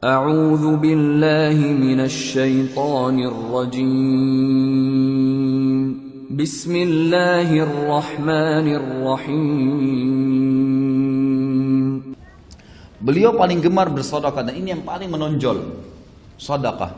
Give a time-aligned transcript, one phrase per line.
[0.00, 3.88] أعوذ بالله من الشيطان الرجيم
[6.36, 9.72] بسم الله الرحمن الرحيم
[13.00, 15.80] Beliau paling gemar bersedekah dan ini yang paling menonjol.
[16.36, 16.92] Sedekah.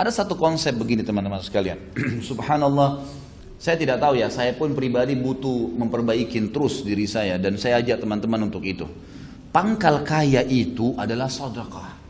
[0.00, 1.76] Ada satu konsep begini teman-teman sekalian.
[2.24, 3.04] Subhanallah,
[3.60, 8.00] saya tidak tahu ya, saya pun pribadi butuh memperbaiki terus diri saya dan saya ajak
[8.00, 8.88] teman-teman untuk itu.
[9.52, 12.00] Pangkal kaya itu adalah sedekah.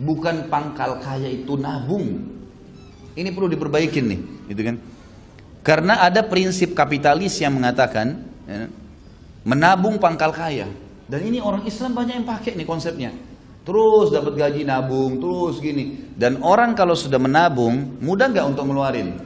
[0.00, 2.24] Bukan pangkal kaya itu nabung.
[3.12, 4.76] Ini perlu diperbaikin nih, gitu kan?
[5.60, 8.72] Karena ada prinsip kapitalis yang mengatakan ya,
[9.44, 10.64] menabung pangkal kaya.
[11.04, 13.12] Dan ini orang Islam banyak yang pakai nih konsepnya.
[13.60, 16.08] Terus dapat gaji nabung, terus gini.
[16.16, 19.20] Dan orang kalau sudah menabung, mudah nggak untuk ngeluarin?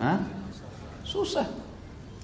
[0.00, 0.24] Hah?
[1.04, 1.44] Susah.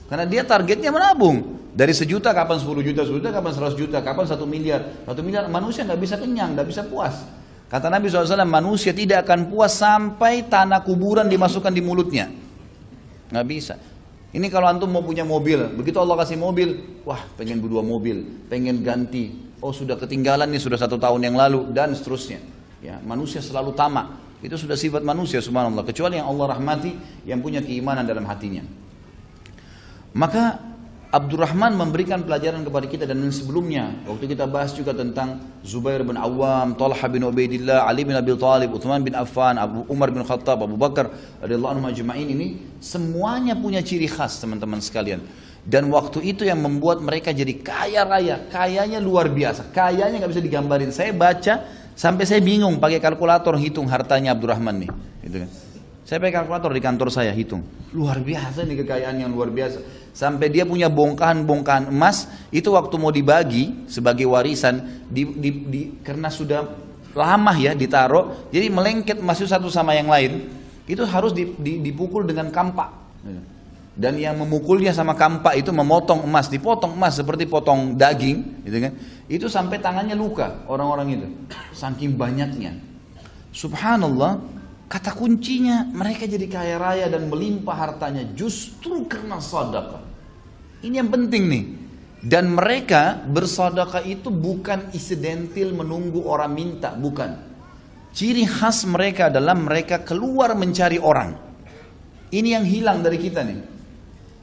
[0.09, 1.61] Karena dia targetnya menabung.
[1.73, 4.81] Dari sejuta kapan 10 juta, 10 juta kapan 100 juta, kapan 1 miliar.
[5.05, 7.42] 1 miliar manusia nggak bisa kenyang, nggak bisa puas.
[7.73, 12.29] Kata Nabi SAW, manusia tidak akan puas sampai tanah kuburan dimasukkan di mulutnya.
[13.33, 13.81] Nggak bisa.
[14.37, 18.85] Ini kalau antum mau punya mobil, begitu Allah kasih mobil, wah pengen berdua mobil, pengen
[18.85, 22.45] ganti, oh sudah ketinggalan nih sudah satu tahun yang lalu dan seterusnya.
[22.85, 24.21] Ya, manusia selalu tamak.
[24.45, 25.87] Itu sudah sifat manusia subhanallah.
[25.89, 26.93] Kecuali yang Allah rahmati,
[27.25, 28.61] yang punya keimanan dalam hatinya.
[30.13, 30.72] Maka
[31.13, 36.73] Abdurrahman memberikan pelajaran kepada kita dan sebelumnya waktu kita bahas juga tentang Zubair bin Awam,
[36.73, 40.81] Talha bin Ubaidillah, Ali bin Abi Thalib, Uthman bin Affan, Abu Umar bin Khattab, Abu
[40.81, 41.13] Bakar
[41.45, 42.47] radhiyallahu anhu majma'in ini
[42.81, 45.21] semuanya punya ciri khas teman-teman sekalian.
[45.69, 50.41] Dan waktu itu yang membuat mereka jadi kaya raya, kayanya luar biasa, kayanya nggak bisa
[50.41, 50.97] digambarin.
[50.97, 51.61] Saya baca
[51.93, 54.91] sampai saya bingung pakai kalkulator hitung hartanya Abdurrahman nih,
[55.29, 55.51] gitu kan.
[56.03, 57.63] Saya pakai kalkulator di kantor saya hitung.
[57.95, 59.79] Luar biasa nih kekayaan yang luar biasa.
[60.11, 66.29] Sampai dia punya bongkahan-bongkahan emas, itu waktu mau dibagi sebagai warisan, di, di, di, karena
[66.29, 66.69] sudah
[67.17, 70.53] lama ya ditaruh, jadi melengket masuk satu sama yang lain,
[70.85, 72.91] itu harus dipukul dengan kampak.
[73.93, 78.93] Dan yang memukulnya sama kampak itu memotong emas, dipotong emas seperti potong daging, gitu kan?
[79.29, 81.29] Itu sampai tangannya luka orang-orang itu,
[81.77, 82.73] saking banyaknya.
[83.53, 84.41] Subhanallah,
[84.93, 90.05] Kata kuncinya mereka jadi kaya raya dan melimpah hartanya justru karena sedekah.
[90.85, 91.65] Ini yang penting nih.
[92.21, 97.41] Dan mereka bersedekah itu bukan isidentil menunggu orang minta, bukan.
[98.13, 101.41] Ciri khas mereka adalah mereka keluar mencari orang.
[102.29, 103.61] Ini yang hilang dari kita nih.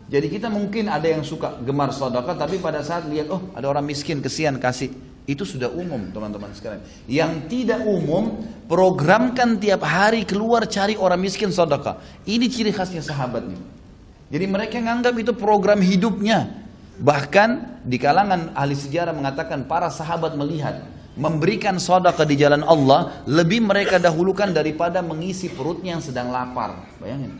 [0.10, 3.86] Jadi kita mungkin ada yang suka gemar sedekah tapi pada saat lihat oh ada orang
[3.86, 4.90] miskin kesian kasih
[5.26, 6.82] itu sudah umum teman-teman sekalian.
[7.06, 12.02] Yang tidak umum, programkan tiap hari keluar cari orang miskin sedekah.
[12.26, 13.62] Ini ciri khasnya sahabat nih.
[14.30, 16.50] Jadi mereka menganggap itu program hidupnya.
[17.00, 20.84] Bahkan di kalangan ahli sejarah mengatakan para sahabat melihat
[21.16, 26.80] memberikan sedekah di jalan Allah lebih mereka dahulukan daripada mengisi perutnya yang sedang lapar.
[27.02, 27.36] Bayangin.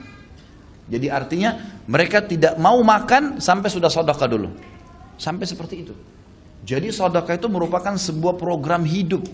[0.90, 4.50] Jadi artinya mereka tidak mau makan sampai sudah sedekah dulu.
[5.20, 5.94] Sampai seperti itu.
[6.70, 9.26] Jadi sedekah itu merupakan sebuah program hidup.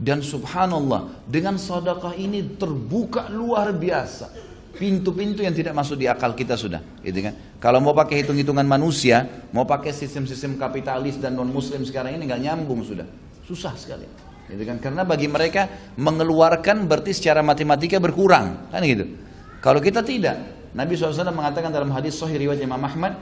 [0.00, 4.32] Dan subhanallah, dengan sedekah ini terbuka luar biasa.
[4.72, 7.36] Pintu-pintu yang tidak masuk di akal kita sudah, gitu kan?
[7.60, 12.40] Kalau mau pakai hitung-hitungan manusia, mau pakai sistem-sistem kapitalis dan non muslim sekarang ini nggak
[12.40, 13.04] nyambung sudah.
[13.44, 14.08] Susah sekali.
[14.48, 14.80] Gitu kan?
[14.80, 15.68] Karena bagi mereka
[16.00, 19.12] mengeluarkan berarti secara matematika berkurang, kan gitu.
[19.60, 20.40] Kalau kita tidak,
[20.72, 23.20] Nabi SAW mengatakan dalam hadis Sahih riwayat Imam Ahmad,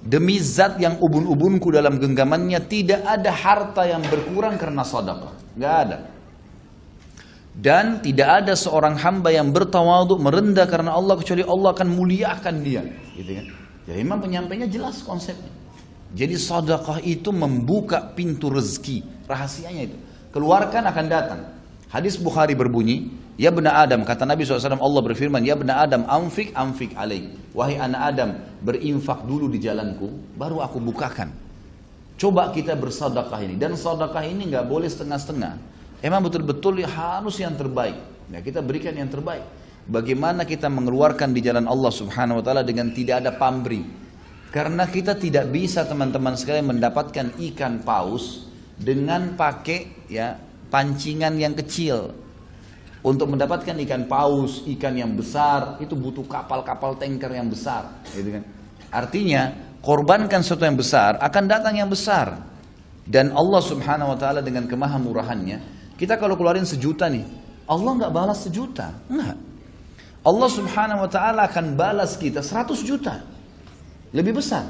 [0.00, 5.36] Demi zat yang ubun-ubunku dalam genggamannya tidak ada harta yang berkurang karena sedekah.
[5.56, 5.98] Enggak ada.
[7.50, 12.82] Dan tidak ada seorang hamba yang bertawaduk merendah karena Allah kecuali Allah akan muliakan dia.
[13.12, 13.46] Gitu kan?
[13.84, 15.52] Jadi memang penyampainya jelas konsepnya.
[16.16, 19.28] Jadi sedekah itu membuka pintu rezeki.
[19.28, 19.96] Rahasianya itu.
[20.32, 21.40] Keluarkan akan datang.
[21.90, 26.52] Hadis Bukhari berbunyi, Ya benar Adam, kata Nabi SAW, Allah berfirman, Ya benar Adam, amfik,
[26.52, 27.32] amfik alaih.
[27.56, 28.30] Wahai anak Adam,
[28.60, 31.32] berinfak dulu di jalanku, baru aku bukakan.
[32.20, 33.56] Coba kita bersadakah ini.
[33.56, 35.56] Dan sadakah ini nggak boleh setengah-setengah.
[36.04, 37.96] Emang betul-betul harus yang terbaik.
[38.28, 39.40] Ya, kita berikan yang terbaik.
[39.88, 43.88] Bagaimana kita mengeluarkan di jalan Allah Subhanahu wa taala dengan tidak ada pamrih.
[44.52, 50.36] Karena kita tidak bisa teman-teman sekalian mendapatkan ikan paus dengan pakai ya
[50.68, 52.12] pancingan yang kecil.
[53.00, 58.04] Untuk mendapatkan ikan paus, ikan yang besar, itu butuh kapal-kapal tanker yang besar.
[58.12, 58.44] Gitu kan?
[58.92, 62.44] Artinya, korbankan sesuatu yang besar, akan datang yang besar.
[63.08, 65.58] Dan Allah subhanahu wa ta'ala dengan kemahamurahannya,
[65.96, 67.24] kita kalau keluarin sejuta nih,
[67.64, 68.92] Allah nggak balas sejuta.
[69.08, 69.38] Enggak.
[70.20, 73.24] Allah subhanahu wa ta'ala akan balas kita 100 juta.
[74.12, 74.68] Lebih besar.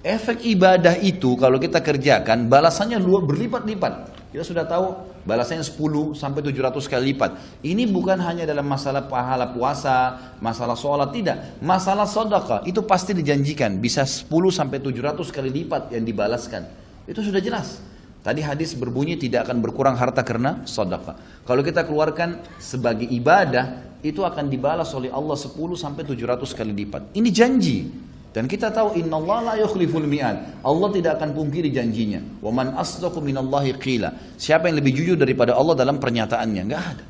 [0.00, 3.92] Efek ibadah itu kalau kita kerjakan balasannya luar berlipat-lipat.
[4.30, 7.30] Kita sudah tahu balasannya 10 sampai 700 kali lipat.
[7.64, 11.60] Ini bukan hanya dalam masalah pahala puasa, masalah sholat, tidak.
[11.60, 16.64] Masalah sodaka itu pasti dijanjikan bisa 10 sampai 700 kali lipat yang dibalaskan.
[17.04, 17.80] Itu sudah jelas.
[18.20, 21.16] Tadi hadis berbunyi tidak akan berkurang harta karena sodaka.
[21.48, 27.16] Kalau kita keluarkan sebagai ibadah, itu akan dibalas oleh Allah 10 sampai 700 kali lipat.
[27.16, 28.09] Ini janji.
[28.30, 30.62] Dan kita tahu inna Allah la yukhliful mi'ad.
[30.62, 32.22] Allah tidak akan pungkiri janjinya.
[32.38, 34.38] Wa man asdaqu minallahi qila.
[34.38, 36.62] Siapa yang lebih jujur daripada Allah dalam pernyataannya?
[36.62, 37.04] Enggak ada.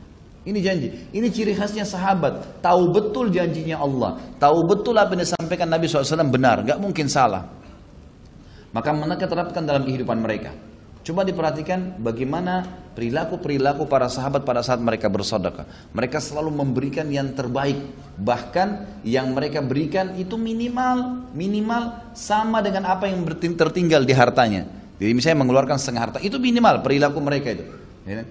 [0.49, 0.89] Ini janji.
[1.13, 2.65] Ini ciri khasnya sahabat.
[2.65, 4.17] Tahu betul janjinya Allah.
[4.41, 6.65] Tahu betul apa yang disampaikan Nabi SAW benar.
[6.65, 7.45] Enggak mungkin salah.
[8.73, 10.57] Maka mereka terapkan dalam kehidupan mereka.
[11.01, 15.65] Coba diperhatikan bagaimana perilaku-perilaku para sahabat pada saat mereka bersedekah.
[15.97, 17.81] Mereka selalu memberikan yang terbaik.
[18.21, 23.25] Bahkan yang mereka berikan itu minimal, minimal sama dengan apa yang
[23.57, 24.69] tertinggal di hartanya.
[25.01, 27.65] Jadi misalnya mengeluarkan setengah harta, itu minimal perilaku mereka itu.
[28.05, 28.29] Ya.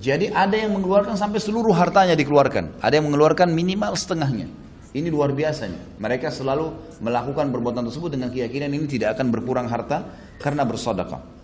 [0.00, 2.80] Jadi ada yang mengeluarkan sampai seluruh hartanya dikeluarkan.
[2.80, 4.48] Ada yang mengeluarkan minimal setengahnya.
[4.96, 6.00] Ini luar biasanya.
[6.00, 6.72] Mereka selalu
[7.04, 10.08] melakukan perbuatan tersebut dengan keyakinan ini tidak akan berkurang harta
[10.40, 11.35] karena bersedekah.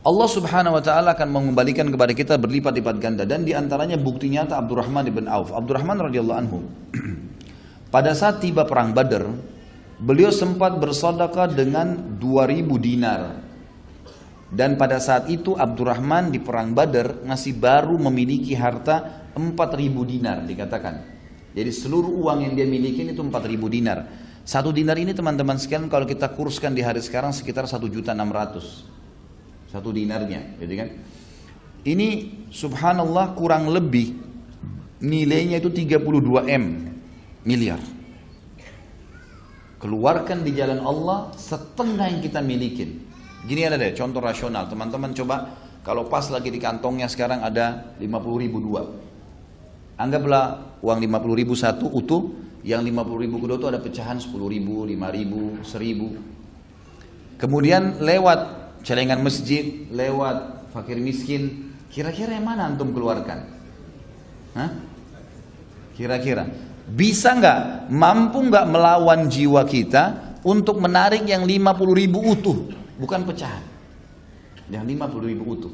[0.00, 4.56] Allah Subhanahu wa taala akan mengembalikan kepada kita berlipat-lipat ganda dan di antaranya bukti nyata
[4.56, 5.52] Abdurrahman bin Auf.
[5.52, 6.64] Abdurrahman radhiyallahu anhu.
[7.94, 9.28] Pada saat tiba perang Badar,
[10.00, 13.44] beliau sempat bersedekah dengan 2000 dinar.
[14.50, 21.06] Dan pada saat itu Abdurrahman di perang Badar masih baru memiliki harta 4000 dinar dikatakan.
[21.54, 24.10] Jadi seluruh uang yang dia miliki itu 4000 dinar.
[24.42, 28.99] Satu dinar ini teman-teman sekalian kalau kita kurskan di hari sekarang sekitar 1 juta 600
[29.70, 30.88] satu dinarnya, gitu kan?
[31.80, 32.08] Ini
[32.52, 34.12] subhanallah kurang lebih
[35.00, 36.64] nilainya itu 32 M
[37.48, 37.80] miliar.
[39.80, 43.00] Keluarkan di jalan Allah setengah yang kita miliki.
[43.48, 44.68] Gini ada deh contoh rasional.
[44.68, 48.84] Teman-teman coba kalau pas lagi di kantongnya sekarang ada 50 ribu dua.
[49.96, 52.28] Anggaplah uang 50 ribu satu utuh,
[52.60, 57.40] yang 50 ribu kedua itu ada pecahan 10 ribu, 5 ribu, 1000.
[57.40, 63.46] Kemudian lewat celengan masjid, lewat fakir miskin, kira-kira yang mana antum keluarkan?
[64.56, 64.70] Hah?
[65.94, 66.48] Kira-kira
[66.90, 72.58] bisa nggak, mampu nggak melawan jiwa kita untuk menarik yang 50 ribu utuh,
[72.98, 73.62] bukan pecahan,
[74.72, 75.72] yang 50 ribu utuh.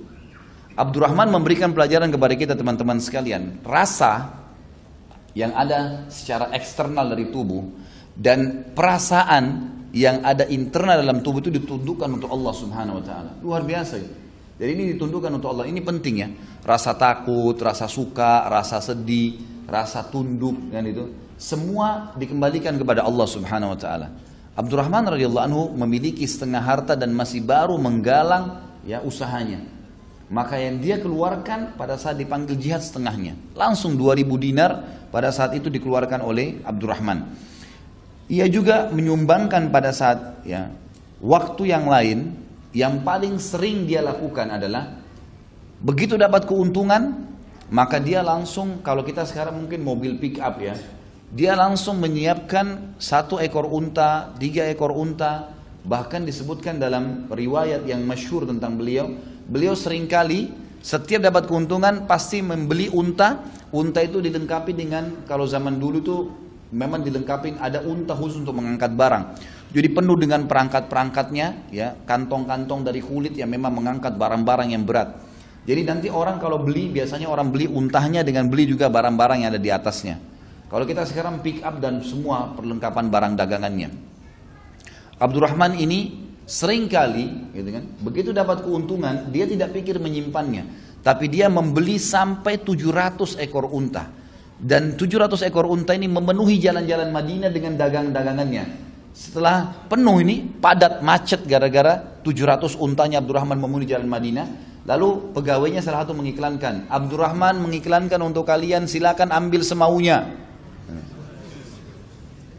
[0.76, 4.28] Abdurrahman memberikan pelajaran kepada kita teman-teman sekalian, rasa
[5.32, 7.64] yang ada secara eksternal dari tubuh
[8.12, 13.30] dan perasaan yang ada internal dalam tubuh itu ditundukkan untuk Allah Subhanahu wa taala.
[13.42, 14.08] Luar biasa ya.
[14.56, 15.68] Jadi ini ditundukkan untuk Allah.
[15.68, 16.28] Ini penting ya.
[16.64, 19.36] Rasa takut, rasa suka, rasa sedih,
[19.68, 21.04] rasa tunduk dan itu
[21.36, 24.08] semua dikembalikan kepada Allah Subhanahu wa taala.
[24.56, 29.60] Abdurrahman radhiyallahu anhu memiliki setengah harta dan masih baru menggalang ya usahanya.
[30.26, 33.38] Maka yang dia keluarkan pada saat dipanggil jihad setengahnya.
[33.54, 34.70] Langsung 2000 dinar
[35.12, 37.30] pada saat itu dikeluarkan oleh Abdurrahman.
[38.26, 40.66] Ia juga menyumbangkan pada saat ya
[41.22, 42.34] waktu yang lain
[42.74, 44.98] yang paling sering dia lakukan adalah
[45.80, 47.24] begitu dapat keuntungan
[47.70, 50.74] maka dia langsung kalau kita sekarang mungkin mobil pick up ya
[51.30, 55.50] dia langsung menyiapkan satu ekor unta, tiga ekor unta
[55.86, 59.06] bahkan disebutkan dalam riwayat yang masyhur tentang beliau
[59.46, 60.50] beliau sering kali
[60.82, 63.38] setiap dapat keuntungan pasti membeli unta
[63.70, 66.20] unta itu dilengkapi dengan kalau zaman dulu tuh
[66.72, 69.38] memang dilengkapi ada unta khusus untuk mengangkat barang.
[69.70, 75.14] Jadi penuh dengan perangkat-perangkatnya, ya kantong-kantong dari kulit yang memang mengangkat barang-barang yang berat.
[75.66, 79.58] Jadi nanti orang kalau beli biasanya orang beli untahnya dengan beli juga barang-barang yang ada
[79.58, 80.16] di atasnya.
[80.70, 83.90] Kalau kita sekarang pick up dan semua perlengkapan barang dagangannya.
[85.18, 90.66] Abdurrahman ini sering kali, gitu kan, begitu dapat keuntungan dia tidak pikir menyimpannya,
[91.02, 94.10] tapi dia membeli sampai 700 ekor unta.
[94.56, 98.64] Dan 700 ekor unta ini memenuhi jalan-jalan Madinah dengan dagang-dagangannya.
[99.12, 104.46] Setelah penuh ini, padat, macet gara-gara 700 untanya Abdurrahman memenuhi jalan Madinah.
[104.86, 110.30] Lalu pegawainya salah satu mengiklankan, Abdurrahman mengiklankan untuk kalian silakan ambil semaunya.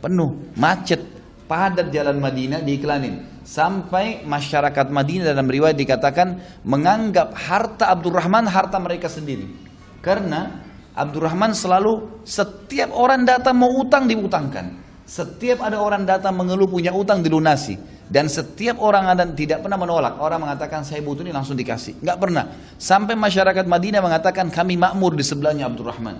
[0.03, 1.01] Penuh, macet,
[1.49, 3.41] padat jalan Madinah diiklanin.
[3.47, 9.47] Sampai masyarakat Madinah dalam riwayat dikatakan menganggap harta Abdurrahman harta mereka sendiri.
[10.03, 10.66] Karena
[10.97, 14.89] Abdurrahman selalu setiap orang datang mau utang diutangkan.
[15.05, 17.77] Setiap ada orang datang mengeluh punya utang dilunasi.
[18.07, 20.17] Dan setiap orang ada tidak pernah menolak.
[20.17, 22.01] Orang mengatakan saya butuh ini langsung dikasih.
[22.01, 22.45] Nggak pernah.
[22.81, 26.17] Sampai masyarakat Madinah mengatakan kami makmur di sebelahnya Abdurrahman.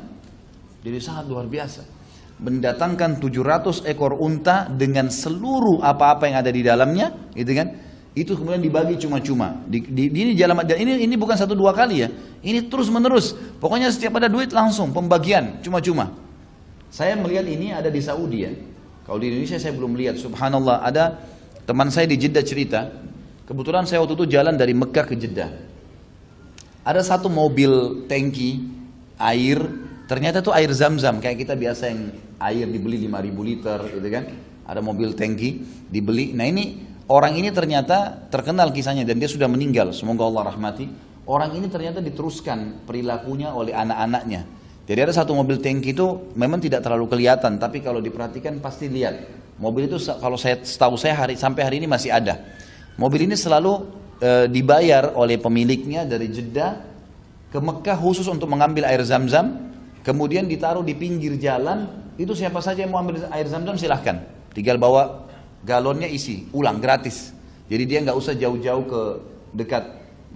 [0.86, 1.98] Jadi sangat luar biasa.
[2.38, 7.87] mendatangkan 700 ekor unta dengan seluruh apa-apa yang ada di dalamnya, gitu kan?
[8.18, 9.62] Itu kemudian dibagi cuma-cuma.
[9.70, 12.10] Di, di, di ini jalan dan ini ini bukan satu dua kali ya.
[12.42, 13.38] Ini terus menerus.
[13.62, 16.18] Pokoknya setiap ada duit langsung pembagian cuma-cuma.
[16.90, 18.50] Saya melihat ini ada di Saudi ya.
[19.06, 20.18] Kalau di Indonesia saya belum lihat.
[20.18, 21.14] Subhanallah ada
[21.70, 22.90] teman saya di Jeddah cerita.
[23.46, 25.54] Kebetulan saya waktu itu jalan dari Mekah ke Jeddah.
[26.82, 28.66] Ada satu mobil tangki
[29.22, 29.62] air.
[30.10, 34.26] Ternyata itu air zam-zam kayak kita biasa yang air dibeli 5000 liter gitu kan.
[34.66, 36.34] Ada mobil tangki dibeli.
[36.34, 39.96] Nah ini Orang ini ternyata terkenal kisahnya dan dia sudah meninggal.
[39.96, 40.92] Semoga Allah rahmati.
[41.24, 44.44] Orang ini ternyata diteruskan perilakunya oleh anak-anaknya.
[44.88, 49.20] Jadi ada satu mobil tangki itu memang tidak terlalu kelihatan, tapi kalau diperhatikan pasti lihat.
[49.60, 52.40] Mobil itu kalau saya setahu saya hari sampai hari ini masih ada.
[52.96, 53.84] Mobil ini selalu
[54.20, 56.80] e, dibayar oleh pemiliknya dari Jeddah
[57.52, 59.76] ke Mekah khusus untuk mengambil air zam-zam,
[60.08, 61.88] kemudian ditaruh di pinggir jalan.
[62.16, 64.24] Itu siapa saja yang mau ambil air zam-zam silahkan.
[64.56, 65.27] Tinggal bawa
[65.66, 67.34] galonnya isi, ulang gratis.
[67.68, 69.02] Jadi dia nggak usah jauh-jauh ke
[69.56, 69.84] dekat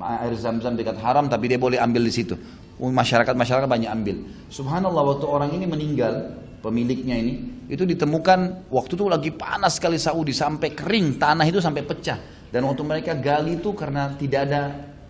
[0.01, 2.35] air zam-zam dekat haram, tapi dia boleh ambil di situ.
[2.81, 4.15] Masyarakat masyarakat banyak ambil.
[4.49, 7.33] Subhanallah waktu orang ini meninggal, pemiliknya ini
[7.69, 12.19] itu ditemukan waktu itu lagi panas sekali Saudi sampai kering tanah itu sampai pecah
[12.53, 14.61] dan waktu mereka gali itu karena tidak ada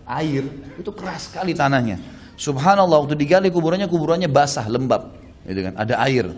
[0.08, 0.46] air
[0.78, 2.00] itu keras sekali tanahnya.
[2.38, 5.12] Subhanallah waktu digali kuburannya kuburannya basah lembab,
[5.46, 6.32] gitu kan ada air.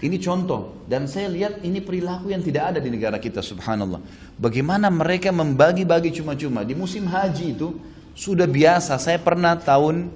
[0.00, 4.00] Ini contoh dan saya lihat ini perilaku yang tidak ada di negara kita subhanallah.
[4.40, 7.76] Bagaimana mereka membagi-bagi cuma-cuma di musim haji itu
[8.16, 8.96] sudah biasa.
[8.96, 10.08] Saya pernah tahun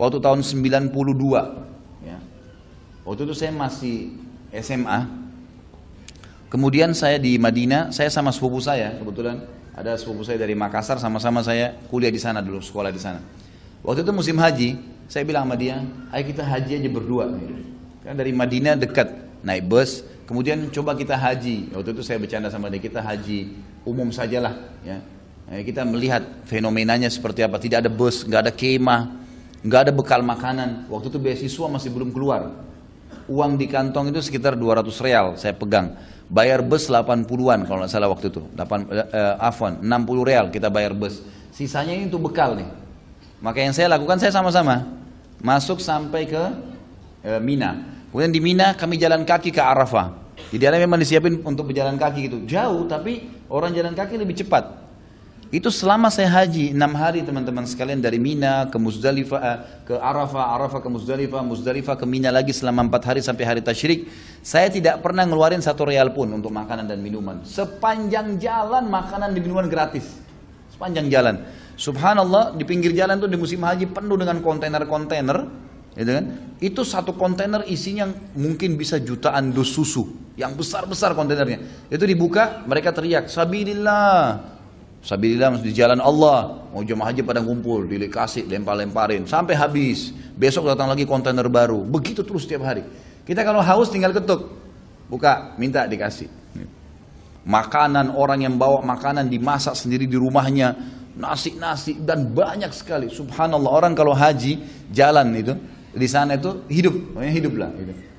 [0.00, 0.88] waktu tahun 92
[2.08, 2.16] ya.
[3.04, 4.16] Waktu itu saya masih
[4.64, 5.28] SMA.
[6.48, 9.44] Kemudian saya di Madinah, saya sama sepupu saya kebetulan
[9.76, 13.20] ada sepupu saya dari Makassar sama-sama saya kuliah di sana dulu, sekolah di sana.
[13.84, 17.28] Waktu itu musim haji, saya bilang sama dia, ayo kita haji aja berdua.
[18.08, 19.12] Kan dari Madinah dekat,
[19.44, 21.76] naik bus, kemudian coba kita haji.
[21.76, 23.52] Waktu itu saya bercanda sama dia, kita haji
[23.84, 25.04] umum sajalah, ya.
[25.52, 27.60] Eh, kita melihat fenomenanya seperti apa.
[27.60, 29.12] Tidak ada bus, nggak ada kemah,
[29.60, 30.88] nggak ada bekal makanan.
[30.88, 32.64] Waktu itu beasiswa masih belum keluar.
[33.28, 35.92] Uang di kantong itu sekitar 200 real saya pegang.
[36.32, 38.40] Bayar bus 80-an kalau nggak salah waktu itu.
[38.56, 41.20] 8, eh, afwan, 60 real kita bayar bus.
[41.52, 42.72] Sisanya ini untuk bekal nih.
[43.44, 44.96] Maka yang saya lakukan saya sama-sama.
[45.44, 46.44] Masuk sampai ke
[47.22, 47.97] e, Mina.
[48.08, 50.16] Kemudian di Mina kami jalan kaki ke Arafah.
[50.48, 52.38] Jadi ada memang disiapin untuk berjalan kaki gitu.
[52.48, 54.88] Jauh tapi orang jalan kaki lebih cepat.
[55.48, 60.60] Itu selama saya haji enam hari teman-teman sekalian dari Mina ke Muzdalifah eh, ke Arafah,
[60.60, 64.12] Arafah ke Muzdalifah, Muzdalifah ke Mina lagi selama empat hari sampai hari Tashrik.
[64.44, 67.40] Saya tidak pernah ngeluarin satu real pun untuk makanan dan minuman.
[67.48, 70.04] Sepanjang jalan makanan dan minuman gratis.
[70.68, 71.40] Sepanjang jalan.
[71.80, 75.67] Subhanallah di pinggir jalan tuh di musim haji penuh dengan kontainer-kontainer
[75.98, 76.24] Gitu kan?
[76.62, 78.06] Itu satu kontainer isinya
[78.38, 80.06] mungkin bisa jutaan dus susu,
[80.38, 81.90] yang besar-besar kontainernya.
[81.90, 84.38] Itu dibuka, mereka teriak, Sabilillah.
[85.02, 86.70] Sabilillah di jalan Allah.
[86.70, 89.26] Mau jemaah haji pada ngumpul, dikasih, lempar-lemparin.
[89.26, 90.14] Sampai habis.
[90.38, 91.82] Besok datang lagi kontainer baru.
[91.82, 92.86] Begitu terus setiap hari.
[93.26, 94.46] Kita kalau haus tinggal ketuk.
[95.10, 96.30] Buka, minta dikasih.
[97.42, 100.74] Makanan, orang yang bawa makanan dimasak sendiri di rumahnya.
[101.18, 103.10] Nasi-nasi dan banyak sekali.
[103.10, 104.62] Subhanallah, orang kalau haji,
[104.94, 105.54] jalan itu
[105.98, 107.70] di sana itu hidup, pokoknya hidup lah.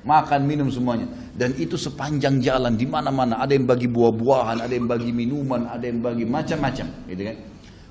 [0.04, 1.08] Makan, minum semuanya.
[1.32, 3.40] Dan itu sepanjang jalan, di mana-mana.
[3.40, 6.86] Ada yang bagi buah-buahan, ada yang bagi minuman, ada yang bagi macam-macam.
[7.08, 7.36] Gitu kan.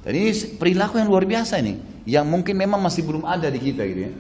[0.05, 2.05] Dan ini perilaku yang luar biasa nih.
[2.07, 4.11] Yang mungkin memang masih belum ada di kita gitu ya.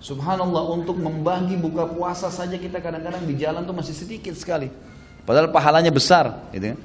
[0.00, 4.72] Subhanallah untuk membagi buka puasa saja kita kadang-kadang di jalan tuh masih sedikit sekali.
[5.28, 6.76] Padahal pahalanya besar gitu ya.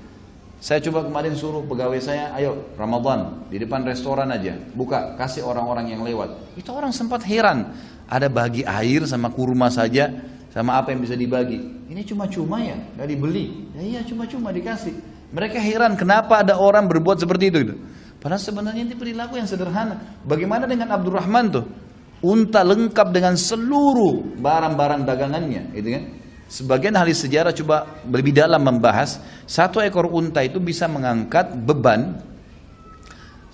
[0.60, 5.94] Saya coba kemarin suruh pegawai saya, ayo Ramadan di depan restoran aja, buka, kasih orang-orang
[5.94, 6.58] yang lewat.
[6.58, 7.76] Itu orang sempat heran,
[8.06, 10.10] ada bagi air sama kurma saja,
[10.54, 11.60] sama apa yang bisa dibagi.
[11.90, 13.46] Ini cuma-cuma ya, nggak dibeli.
[13.76, 14.96] Ya iya cuma-cuma dikasih.
[15.34, 17.58] Mereka heran kenapa ada orang berbuat seperti itu.
[17.66, 17.76] Gitu.
[18.22, 20.18] Padahal sebenarnya ini perilaku yang sederhana.
[20.26, 21.66] Bagaimana dengan Abdurrahman tuh?
[22.26, 26.04] Unta lengkap dengan seluruh barang-barang dagangannya, gitu kan?
[26.46, 29.18] Sebagian ahli sejarah coba lebih dalam membahas
[29.50, 32.22] satu ekor unta itu bisa mengangkat beban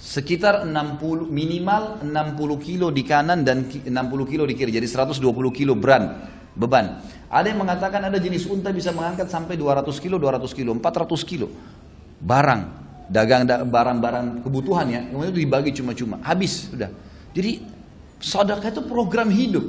[0.01, 3.93] sekitar 60 minimal 60 kilo di kanan dan 60
[4.25, 4.73] kilo di kiri.
[4.73, 5.21] Jadi 120
[5.53, 6.25] kilo beran
[6.57, 7.05] beban.
[7.29, 11.47] Ada yang mengatakan ada jenis unta bisa mengangkat sampai 200 kilo 200 kilo 400 kilo.
[12.17, 16.17] Barang dagang barang-barang kebutuhan ya itu dibagi cuma-cuma.
[16.25, 16.89] Habis sudah.
[17.31, 17.61] Jadi
[18.17, 19.63] sedekah itu program hidup.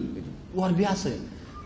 [0.57, 1.13] Luar biasa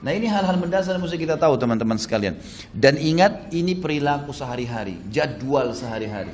[0.05, 2.37] Nah ini hal-hal mendasar yang mesti kita tahu teman-teman sekalian.
[2.71, 6.31] Dan ingat ini perilaku sehari-hari, jadwal sehari-hari.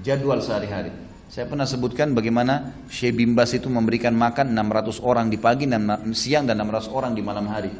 [0.00, 1.05] Jadwal sehari-hari.
[1.26, 6.46] Saya pernah sebutkan bagaimana Syekh Bimbas itu memberikan makan 600 orang di pagi, dan siang
[6.46, 7.74] dan 600 orang di malam hari.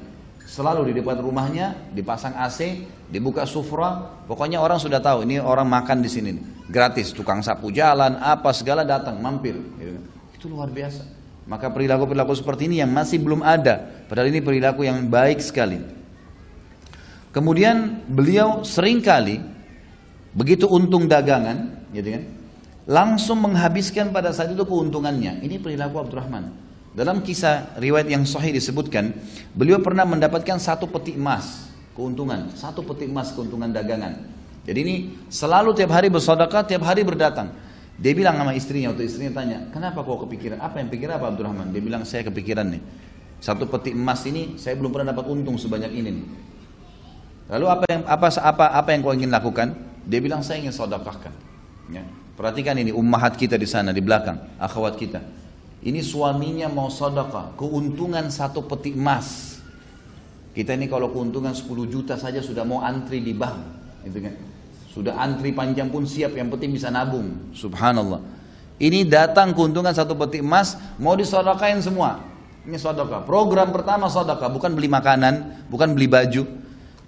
[0.46, 6.02] Selalu di depan rumahnya dipasang AC, dibuka sufra, pokoknya orang sudah tahu ini orang makan
[6.02, 6.30] di sini
[6.66, 9.54] gratis, tukang sapu jalan, apa segala datang mampir.
[9.78, 9.98] gitu.
[10.34, 11.02] Itu luar biasa.
[11.46, 15.78] Maka perilaku-perilaku seperti ini yang masih belum ada, padahal ini perilaku yang baik sekali.
[17.30, 19.38] Kemudian beliau sering kali
[20.34, 22.22] begitu untung dagangan, gitu kan,
[22.86, 25.42] langsung menghabiskan pada saat itu keuntungannya.
[25.42, 26.64] Ini perilaku Abdurrahman.
[26.96, 29.12] Dalam kisah riwayat yang sahih disebutkan,
[29.52, 34.16] beliau pernah mendapatkan satu peti emas keuntungan, satu peti emas keuntungan dagangan.
[34.64, 34.96] Jadi ini
[35.28, 37.52] selalu tiap hari bersedekah, tiap hari berdatang.
[38.00, 40.60] Dia bilang sama istrinya, waktu istrinya tanya, kenapa kau kepikiran?
[40.60, 41.72] Apa yang pikir apa Abdurrahman?
[41.72, 42.82] Dia bilang, saya kepikiran nih.
[43.40, 46.26] Satu peti emas ini, saya belum pernah dapat untung sebanyak ini nih.
[47.56, 49.68] Lalu apa yang apa apa apa yang kau ingin lakukan?
[50.08, 51.30] Dia bilang saya ingin sedekahkan.
[51.92, 52.02] Ya.
[52.36, 55.24] Perhatikan ini ummahat kita di sana di belakang, akhwat kita.
[55.80, 59.56] Ini suaminya mau sedekah, keuntungan satu peti emas.
[60.52, 63.56] Kita ini kalau keuntungan 10 juta saja sudah mau antri di bank,
[64.04, 64.34] gitu kan.
[64.92, 67.52] Sudah antri panjang pun siap, yang penting bisa nabung.
[67.56, 68.20] Subhanallah.
[68.76, 72.20] Ini datang keuntungan satu peti emas, mau disodakain semua.
[72.68, 73.24] Ini sodaka.
[73.24, 76.44] Program pertama sodaka, bukan beli makanan, bukan beli baju.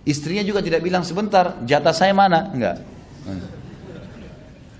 [0.08, 2.49] Istrinya juga tidak bilang sebentar, jatah saya mana?
[2.54, 2.80] Enggak.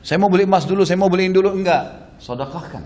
[0.03, 2.17] Saya mau beli emas dulu, saya mau beliin dulu, enggak.
[2.23, 2.83] Sodakahkan.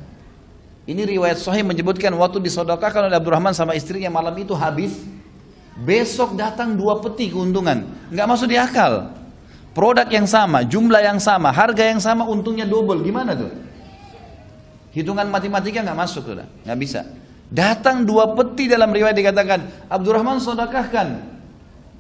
[0.83, 4.99] Ini riwayat sahih menyebutkan waktu disodokahkan oleh Abdurrahman sama istrinya malam itu habis.
[5.79, 7.87] Besok datang dua peti keuntungan.
[8.11, 9.15] Nggak masuk di akal.
[9.73, 13.01] Produk yang sama, jumlah yang sama, harga yang sama, untungnya double.
[13.01, 13.49] Gimana tuh?
[14.93, 17.09] Hitungan matematika nggak masuk sudah, nggak bisa.
[17.49, 21.09] Datang dua peti dalam riwayat dikatakan Abdurrahman sodakahkan.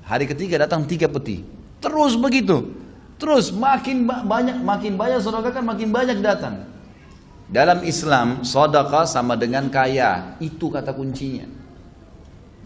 [0.04, 1.40] Hari ketiga datang tiga peti.
[1.80, 2.81] Terus begitu.
[3.22, 6.66] Terus makin banyak, makin banyak sodakahkan, makin banyak datang.
[7.46, 10.34] Dalam Islam, sodaka sama dengan kaya.
[10.42, 11.46] Itu kata kuncinya.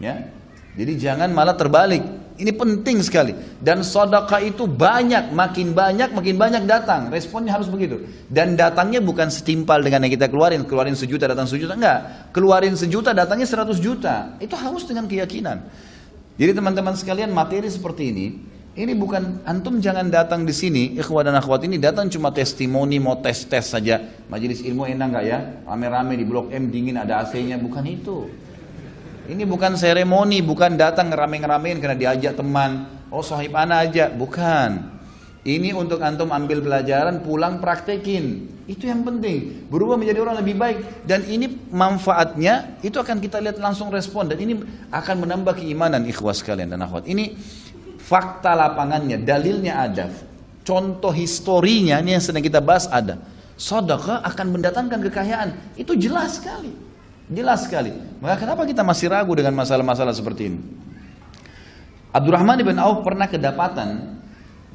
[0.01, 0.33] Ya,
[0.73, 2.01] jadi jangan malah terbalik.
[2.41, 3.37] Ini penting sekali.
[3.61, 7.13] Dan sodaka itu banyak, makin banyak, makin banyak datang.
[7.13, 8.01] Responnya harus begitu.
[8.25, 10.65] Dan datangnya bukan setimpal dengan yang kita keluarin.
[10.65, 11.77] Keluarin sejuta, datang sejuta.
[11.77, 12.33] Enggak.
[12.33, 14.33] Keluarin sejuta, datangnya seratus juta.
[14.41, 15.69] Itu harus dengan keyakinan.
[16.37, 18.27] Jadi teman-teman sekalian, materi seperti ini,
[18.77, 23.17] ini bukan antum jangan datang di sini, ikhwah dan akhwat ini datang cuma testimoni mau
[23.17, 23.97] tes-tes saja.
[24.29, 25.39] Majelis ilmu enak nggak ya?
[25.65, 28.29] Rame-rame di Blok M dingin ada AC-nya, bukan itu.
[29.27, 32.85] Ini bukan seremoni, bukan datang ngerame-ngeramein karena diajak teman.
[33.09, 34.93] Oh sahib ana aja, bukan.
[35.41, 38.45] Ini untuk antum ambil pelajaran, pulang praktekin.
[38.67, 39.71] Itu yang penting.
[39.71, 41.07] Berubah menjadi orang lebih baik.
[41.07, 44.27] Dan ini manfaatnya, itu akan kita lihat langsung respon.
[44.27, 44.59] Dan ini
[44.91, 47.07] akan menambah keimanan ikhwah sekalian dan akhwat.
[47.07, 47.31] Ini
[48.07, 50.07] fakta lapangannya, dalilnya ada,
[50.63, 53.19] contoh historinya ini yang sedang kita bahas ada.
[53.59, 56.71] Sodaka akan mendatangkan kekayaan, itu jelas sekali,
[57.27, 57.91] jelas sekali.
[58.23, 60.59] Maka kenapa kita masih ragu dengan masalah-masalah seperti ini?
[62.15, 64.15] Abdurrahman bin Auf pernah kedapatan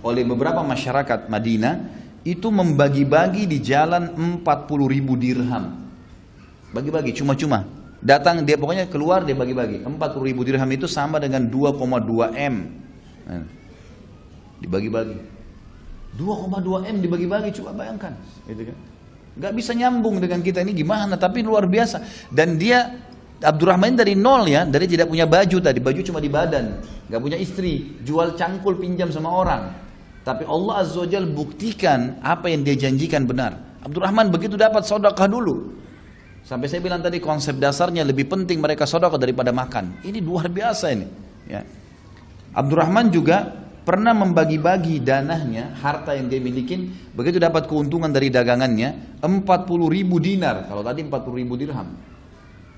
[0.05, 1.75] oleh beberapa masyarakat Madinah
[2.23, 5.79] itu membagi-bagi di jalan 40 ribu dirham.
[6.75, 7.67] Bagi-bagi cuma-cuma.
[8.03, 9.87] Datang dia pokoknya keluar dia bagi-bagi.
[9.87, 9.95] 40
[10.27, 12.82] ribu dirham itu sama dengan 2,2 M.
[14.63, 15.17] Dibagi-bagi.
[16.13, 18.13] 2,2 M dibagi-bagi coba bayangkan,
[18.45, 18.77] gitu kan.
[19.33, 22.29] Gak bisa nyambung dengan kita ini gimana, tapi luar biasa.
[22.29, 22.85] Dan dia
[23.43, 27.41] Abdurrahman dari nol ya, dari tidak punya baju tadi, baju cuma di badan, gak punya
[27.41, 29.63] istri, jual cangkul pinjam sama orang.
[30.23, 33.59] Tapi Allah Azza Jal buktikan apa yang dia janjikan benar.
[33.83, 35.75] Abdurrahman begitu dapat sodakah dulu.
[36.47, 39.99] Sampai saya bilang tadi konsep dasarnya lebih penting mereka sodakah daripada makan.
[40.07, 41.07] Ini luar biasa ini.
[41.51, 41.67] Ya.
[42.53, 43.49] Abdurrahman juga
[43.83, 49.43] pernah membagi-bagi danahnya, harta yang dia miliki, begitu dapat keuntungan dari dagangannya, 40
[49.91, 51.89] ribu dinar, kalau tadi 40 ribu dirham.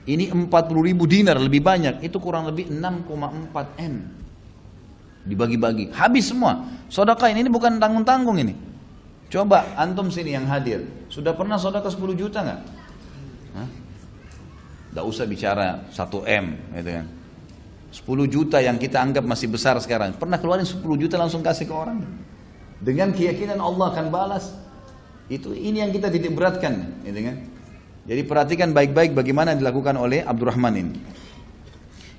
[0.04, 0.48] Ini 40
[0.80, 3.94] ribu dinar, lebih banyak, itu kurang lebih 6,4 M.
[5.24, 6.64] Dibagi-bagi, habis semua.
[6.88, 8.54] Sodaka ini, ini bukan tanggung-tanggung ini.
[9.28, 12.60] Coba antum sini yang hadir, sudah pernah sodaka 10 juta nggak?
[14.94, 16.46] Tidak usah bicara 1 M,
[16.80, 17.06] gitu kan.
[17.94, 20.18] 10 juta yang kita anggap masih besar sekarang.
[20.18, 22.02] Pernah keluarin 10 juta langsung kasih ke orang.
[22.82, 24.50] Dengan keyakinan Allah akan balas.
[25.30, 27.36] Itu ini yang kita titik beratkan, gitu kan?
[28.04, 30.94] Jadi perhatikan baik-baik bagaimana dilakukan oleh Abdurrahman ini.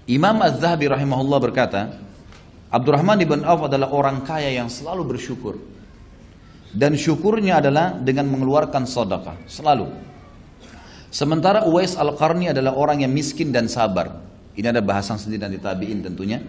[0.07, 1.99] Imam Az-Zahabi rahimahullah berkata,
[2.71, 5.59] Abdurrahman ibn Auf adalah orang kaya yang selalu bersyukur.
[6.71, 9.91] Dan syukurnya adalah dengan mengeluarkan sedekah, selalu.
[11.13, 14.24] Sementara Uwais Al-Qarni adalah orang yang miskin dan sabar.
[14.55, 16.39] Ini ada bahasan sendiri dan tabi'in tentunya.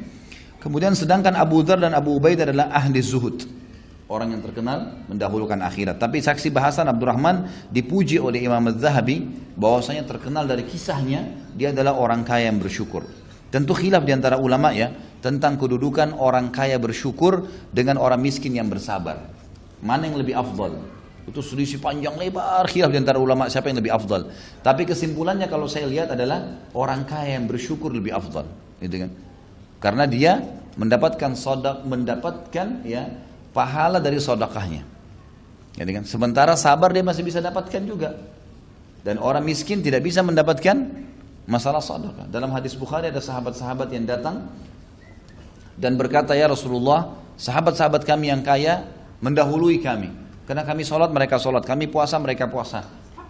[0.63, 3.47] Kemudian sedangkan Abu Dhar dan Abu Ubaid adalah ahli zuhud.
[4.07, 5.99] Orang yang terkenal mendahulukan akhirat.
[5.99, 9.27] Tapi saksi bahasan Abdurrahman dipuji oleh Imam Az-Zahabi
[9.59, 11.27] bahwasanya terkenal dari kisahnya
[11.59, 13.03] dia adalah orang kaya yang bersyukur.
[13.51, 18.71] Tentu khilaf di antara ulama ya tentang kedudukan orang kaya bersyukur dengan orang miskin yang
[18.71, 19.27] bersabar.
[19.83, 20.96] Mana yang lebih afdal?
[21.27, 24.31] Itu selisih panjang lebar khilaf di antara ulama siapa yang lebih afdal.
[24.63, 28.47] Tapi kesimpulannya kalau saya lihat adalah orang kaya yang bersyukur lebih afdal,
[28.79, 29.11] gitu kan?
[29.83, 30.39] Karena dia
[30.79, 33.11] mendapatkan sodak mendapatkan ya
[33.51, 34.87] pahala dari sodakahnya.
[35.77, 38.17] Jadi kan sementara sabar dia masih bisa dapatkan juga.
[39.03, 40.75] Dan orang miskin tidak bisa mendapatkan
[41.47, 42.27] masalah sedekah.
[42.27, 44.51] Dalam hadis Bukhari ada sahabat-sahabat yang datang
[45.77, 48.89] dan berkata ya Rasulullah, sahabat-sahabat kami yang kaya
[49.21, 50.26] mendahului kami.
[50.47, 52.87] Karena kami sholat mereka sholat, kami puasa mereka puasa.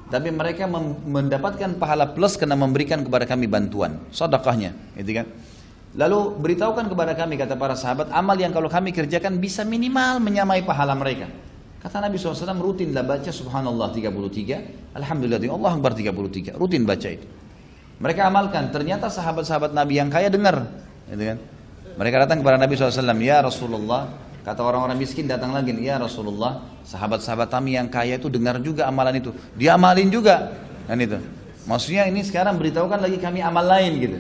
[0.07, 0.71] Tapi mereka
[1.03, 5.27] mendapatkan pahala plus karena memberikan kepada kami bantuan, sedekahnya, gitu kan?
[5.97, 10.61] Lalu beritahukan kepada kami kata para sahabat amal yang kalau kami kerjakan bisa minimal menyamai
[10.63, 11.27] pahala mereka.
[11.81, 17.27] Kata Nabi SAW rutinlah baca subhanallah 33, alhamdulillah Allah Akbar 33, rutin baca itu.
[17.97, 20.69] Mereka amalkan, ternyata sahabat-sahabat Nabi yang kaya dengar.
[21.09, 21.39] Gitu kan?
[21.97, 24.13] Mereka datang kepada Nabi SAW, Ya Rasulullah,
[24.47, 29.19] kata orang-orang miskin datang lagi, Ya Rasulullah, sahabat-sahabat kami yang kaya itu dengar juga amalan
[29.19, 29.35] itu.
[29.59, 30.55] Dia amalin juga.
[30.87, 31.19] Kan itu.
[31.67, 34.19] Maksudnya ini sekarang beritahukan lagi kami amal lain gitu.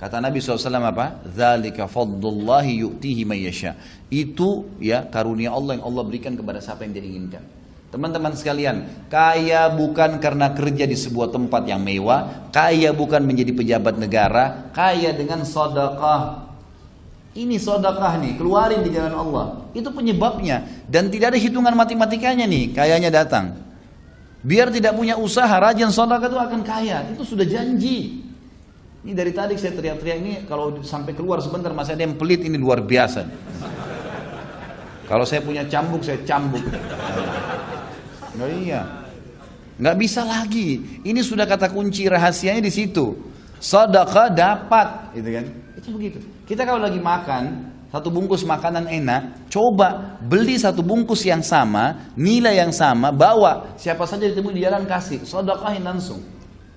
[0.00, 1.24] Kata Nabi SAW apa?
[1.28, 3.76] Zalika fadlullahi yu'tihi mayyasha.
[4.08, 7.44] Itu ya karunia Allah yang Allah berikan kepada siapa yang dia inginkan.
[7.86, 13.96] Teman-teman sekalian, kaya bukan karena kerja di sebuah tempat yang mewah, kaya bukan menjadi pejabat
[13.96, 16.45] negara, kaya dengan sodakah.
[17.36, 19.68] Ini sodakah nih, keluarin di jalan Allah.
[19.76, 20.88] Itu penyebabnya.
[20.88, 23.60] Dan tidak ada hitungan matematikanya nih, kayanya datang.
[24.40, 27.04] Biar tidak punya usaha, rajin sodakah itu akan kaya.
[27.12, 28.24] Itu sudah janji.
[29.04, 32.56] Ini dari tadi saya teriak-teriak ini, kalau sampai keluar sebentar masih ada yang pelit, ini
[32.56, 33.28] luar biasa.
[35.04, 36.64] Kalau saya punya cambuk, saya cambuk.
[38.32, 38.82] Nggak iya.
[39.76, 40.80] Nggak bisa lagi.
[41.04, 43.12] Ini sudah kata kunci rahasianya di situ.
[43.60, 45.44] Sedekah dapat, gitu kan?
[45.76, 46.18] Itu begitu.
[46.46, 52.62] Kita kalau lagi makan, satu bungkus makanan enak, coba beli satu bungkus yang sama, nilai
[52.62, 53.74] yang sama, bawa.
[53.74, 56.22] Siapa saja ditemui di jalan kasih, sedekahin langsung.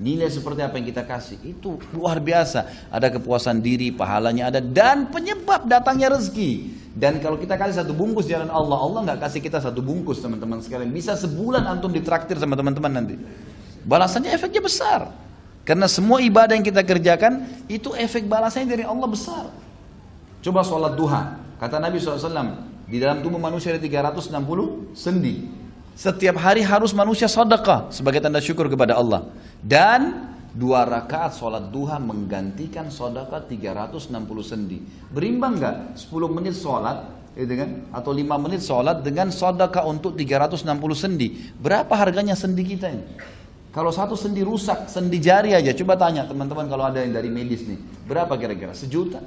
[0.02, 2.90] Nilai seperti apa yang kita kasih itu luar biasa.
[2.90, 6.82] Ada kepuasan diri, pahalanya ada dan penyebab datangnya rezeki.
[6.98, 10.66] Dan kalau kita kasih satu bungkus jalan Allah, Allah nggak kasih kita satu bungkus teman-teman
[10.66, 10.90] sekalian.
[10.90, 13.22] Bisa sebulan antum ditraktir sama teman-teman nanti.
[13.86, 15.29] Balasannya efeknya besar.
[15.70, 19.54] Karena semua ibadah yang kita kerjakan itu efek balasannya dari Allah besar.
[20.42, 21.38] Coba sholat duha.
[21.62, 22.26] Kata Nabi SAW,
[22.90, 24.34] di dalam tubuh manusia ada 360
[24.98, 25.46] sendi.
[25.94, 29.30] Setiap hari harus manusia sedekah sebagai tanda syukur kepada Allah.
[29.62, 34.10] Dan dua rakaat sholat duha menggantikan sedekah 360
[34.42, 34.82] sendi.
[35.14, 36.02] Berimbang nggak?
[36.02, 37.70] 10 menit sholat gitu kan?
[37.94, 40.66] Atau 5 menit sholat dengan sedekah untuk 360
[40.98, 41.54] sendi.
[41.62, 43.38] Berapa harganya sendi kita ini?
[43.70, 45.70] Kalau satu sendi rusak, sendi jari aja.
[45.78, 47.78] Coba tanya teman-teman kalau ada yang dari medis nih.
[48.10, 48.74] Berapa kira-kira?
[48.74, 49.22] Sejuta?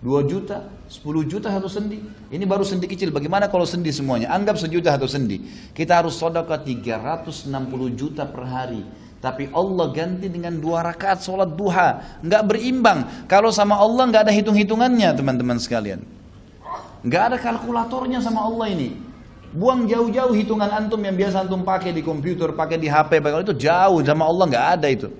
[0.00, 2.00] 2 juta, 10 juta satu sendi.
[2.32, 3.12] Ini baru sendi kecil.
[3.12, 4.32] Bagaimana kalau sendi semuanya?
[4.32, 5.44] Anggap sejuta satu sendi.
[5.76, 7.52] Kita harus sodaka 360
[7.92, 8.80] juta per hari.
[9.20, 12.16] Tapi Allah ganti dengan dua rakaat sholat duha.
[12.24, 13.28] Nggak berimbang.
[13.28, 16.00] Kalau sama Allah nggak ada hitung-hitungannya teman-teman sekalian.
[17.04, 19.09] Nggak ada kalkulatornya sama Allah ini.
[19.50, 23.56] Buang jauh-jauh hitungan antum yang biasa antum pakai di komputer, pakai di HP, pakai itu
[23.58, 25.10] jauh sama Allah nggak ada itu.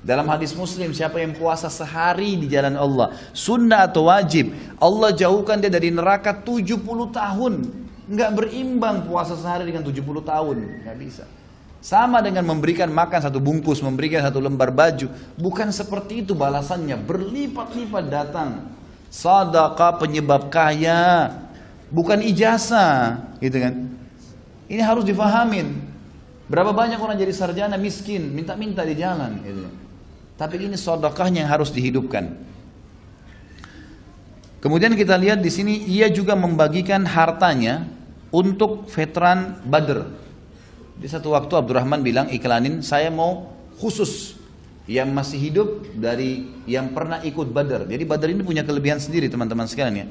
[0.00, 4.48] Dalam hadis muslim siapa yang puasa sehari di jalan Allah Sunnah atau wajib
[4.80, 6.72] Allah jauhkan dia dari neraka 70
[7.12, 7.68] tahun.
[8.08, 10.56] Nggak berimbang puasa sehari dengan 70 tahun
[10.88, 11.24] Nggak bisa.
[11.84, 15.12] Sama dengan memberikan makan satu bungkus Memberikan satu lembar baju.
[15.36, 16.96] Bukan seperti itu balasannya.
[16.96, 18.72] Berlipat-lipat datang.
[19.12, 21.28] Sadaqah penyebab kaya
[21.90, 23.74] Bukan ijazah gitu kan
[24.70, 25.90] Ini harus difahamin
[26.46, 29.80] Berapa banyak orang jadi sarjana miskin Minta-minta di jalan gitu
[30.40, 32.32] tapi ini sodokahnya yang harus dihidupkan.
[34.64, 37.84] Kemudian kita lihat di sini ia juga membagikan hartanya
[38.32, 40.08] untuk veteran Badr.
[40.96, 44.40] Di satu waktu Abdurrahman bilang iklanin saya mau khusus
[44.88, 47.84] yang masih hidup dari yang pernah ikut Badr.
[47.84, 50.06] Jadi Badr ini punya kelebihan sendiri teman-teman sekalian ya.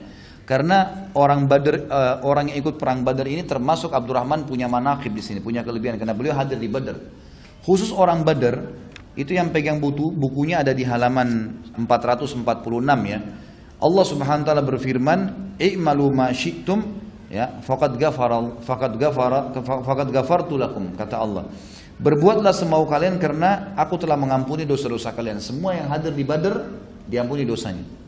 [0.50, 5.22] Karena orang Badr uh, orang yang ikut perang Badr ini termasuk Abdurrahman punya manakib di
[5.22, 6.98] sini, punya kelebihan karena beliau hadir di Badr.
[7.62, 8.58] Khusus orang Badr
[9.14, 12.42] itu yang pegang buku, bukunya ada di halaman 446
[13.06, 13.22] ya.
[13.78, 15.20] Allah Subhanahu wa taala berfirman,
[15.62, 16.82] "I'malu ma syi'tum"
[17.30, 21.46] ya, faqad ghafara faqad ghafara faqad ghafartu lakum kata Allah.
[22.02, 25.38] Berbuatlah semau kalian karena aku telah mengampuni dosa-dosa kalian.
[25.38, 26.74] Semua yang hadir di Badar
[27.06, 27.99] diampuni dosanya.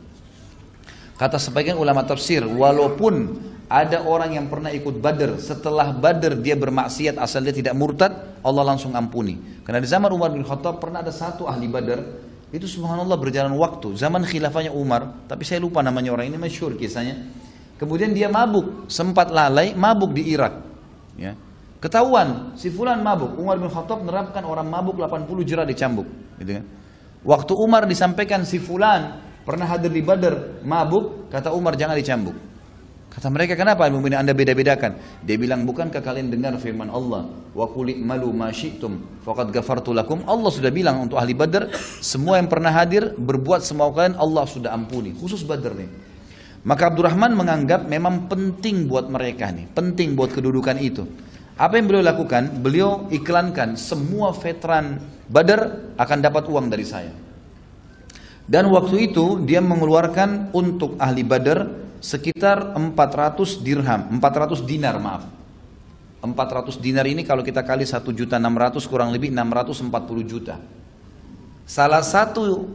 [1.18, 3.38] Kata sebagian ulama tafsir, walaupun
[3.72, 8.12] ada orang yang pernah ikut Badr, setelah Badr dia bermaksiat asal dia tidak murtad,
[8.44, 9.64] Allah langsung ampuni.
[9.64, 12.00] Karena di zaman Umar bin Khattab pernah ada satu ahli Badr,
[12.52, 13.96] Itu subhanallah berjalan waktu.
[13.96, 17.16] Zaman khilafahnya Umar, tapi saya lupa namanya orang ini masyhur kisahnya.
[17.80, 20.60] Kemudian dia mabuk, sempat lalai, mabuk di Irak.
[21.16, 21.40] Ya.
[21.80, 23.40] Ketahuan, si fulan mabuk.
[23.40, 26.06] Umar bin Khattab menerapkan orang mabuk 80 jerah dicambuk.
[26.44, 26.66] Gitu kan.
[27.24, 32.52] Waktu Umar disampaikan si fulan pernah hadir di Badar, mabuk, kata Umar jangan dicambuk.
[33.12, 34.96] Kata mereka kenapa mungkin anda beda-bedakan?
[35.28, 40.24] Dia bilang bukankah kalian dengar firman Allah wa quli malu ma syi'tum faqad ghafartu lakum.
[40.24, 44.72] Allah sudah bilang untuk ahli Badar semua yang pernah hadir berbuat semua kalian Allah sudah
[44.72, 45.12] ampuni.
[45.12, 45.92] Khusus Badar nih.
[46.64, 51.04] Maka Abdurrahman menganggap memang penting buat mereka nih, penting buat kedudukan itu.
[51.60, 52.64] Apa yang beliau lakukan?
[52.64, 57.12] Beliau iklankan semua veteran Badar akan dapat uang dari saya.
[58.52, 61.72] Dan waktu itu dia mengeluarkan untuk ahli Badar
[62.04, 65.24] sekitar 400 dirham, 400 dinar maaf.
[66.20, 69.88] 400 dinar ini kalau kita kali 1 juta 600 kurang lebih 640
[70.28, 70.60] juta.
[71.64, 72.68] Salah satu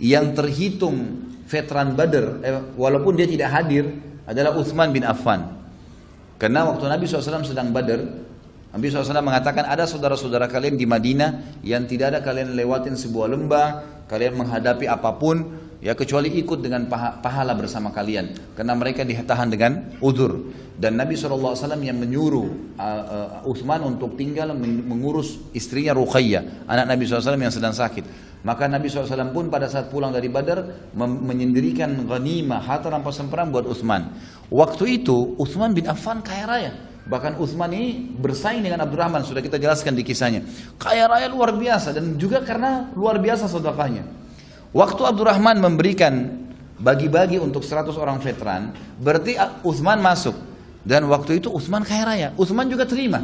[0.00, 3.92] yang terhitung veteran Badr, eh, walaupun dia tidak hadir,
[4.24, 5.52] adalah Uthman bin Affan.
[6.40, 8.00] Karena waktu Nabi SAW sedang Badr,
[8.70, 13.68] Nabi SAW mengatakan ada saudara-saudara kalian di Madinah yang tidak ada kalian lewatin sebuah lembah,
[14.06, 15.42] kalian menghadapi apa pun,
[15.82, 16.86] ya kecuali ikut dengan
[17.18, 18.54] pahala bersama kalian.
[18.54, 20.54] Karena mereka ditahan dengan udur.
[20.78, 27.04] Dan Nabi SAW yang menyuruh uh, uh, Uthman untuk tinggal mengurus istrinya Ruqayyah anak Nabi
[27.04, 28.30] SAW yang sedang sakit.
[28.40, 30.64] Maka Nabi SAW pun pada saat pulang dari Badar
[30.96, 34.16] menyendirikan ghanimah harta rampasan perang buat Uthman
[34.48, 36.72] waktu itu Uthman bin Affan kaya raya
[37.10, 40.46] Bahkan Uthman ini bersaing dengan Abdurrahman, sudah kita jelaskan di kisahnya.
[40.78, 44.06] Kaya raya luar biasa dan juga karena luar biasa sedekahnya.
[44.70, 46.46] Waktu Abdurrahman memberikan
[46.78, 48.70] bagi-bagi untuk 100 orang veteran,
[49.02, 49.34] berarti
[49.66, 50.38] Uthman masuk.
[50.86, 52.28] Dan waktu itu Uthman kaya raya.
[52.38, 53.18] Uthman juga terima.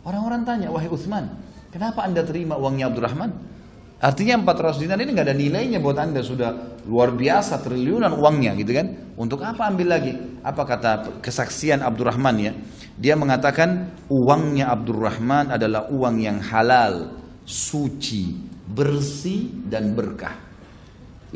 [0.00, 1.28] Orang-orang tanya, wahai Uthman,
[1.68, 3.30] kenapa anda terima uangnya Abdurrahman?
[4.00, 8.72] Artinya 400 dinar ini nggak ada nilainya buat anda sudah luar biasa triliunan uangnya gitu
[8.72, 9.12] kan.
[9.20, 10.16] Untuk apa ambil lagi?
[10.40, 12.52] Apa kata kesaksian Abdurrahman ya?
[12.96, 17.12] Dia mengatakan uangnya Abdurrahman adalah uang yang halal,
[17.44, 18.40] suci,
[18.72, 20.32] bersih dan berkah.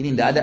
[0.00, 0.42] Ini tidak ada.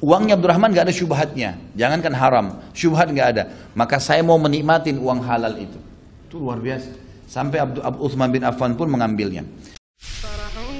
[0.00, 1.50] Uangnya Abdurrahman nggak ada syubhatnya.
[1.76, 3.44] Jangankan haram, syubhat nggak ada.
[3.76, 5.76] Maka saya mau menikmatin uang halal itu.
[6.24, 6.88] Itu luar biasa.
[7.28, 9.44] Sampai Abdul Uthman bin Affan pun mengambilnya.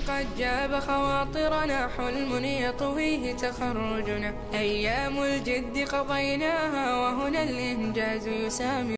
[0.08, 4.34] قد جاب خواطرنا حلم يطويه تخرجنا.
[4.54, 8.94] أيام الجد قضيناها وهنا الإنجاز يسامي.